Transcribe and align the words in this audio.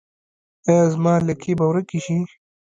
ایا 0.67 0.83
زما 0.93 1.13
لکې 1.27 1.51
به 1.59 1.65
ورکې 1.69 1.99
شي؟ 2.05 2.17